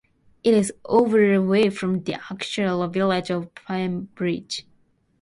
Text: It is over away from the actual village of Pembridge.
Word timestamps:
It 0.43 0.55
is 0.55 0.73
over 0.85 1.31
away 1.31 1.69
from 1.69 2.05
the 2.05 2.15
actual 2.15 2.87
village 2.87 3.29
of 3.29 3.53
Pembridge. 3.53 4.65